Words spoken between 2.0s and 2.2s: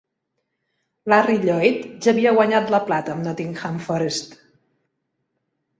ja